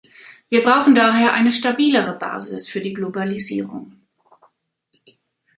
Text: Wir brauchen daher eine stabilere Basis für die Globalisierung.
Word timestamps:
Wir 0.49 0.63
brauchen 0.63 0.95
daher 0.95 1.33
eine 1.35 1.51
stabilere 1.51 2.13
Basis 2.17 2.67
für 2.67 2.81
die 2.81 2.93
Globalisierung. 2.95 4.01